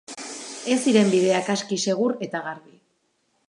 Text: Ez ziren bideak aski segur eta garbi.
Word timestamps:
Ez 0.75 0.77
ziren 0.85 1.11
bideak 1.11 1.51
aski 1.57 1.79
segur 1.87 2.17
eta 2.29 2.45
garbi. 2.49 2.79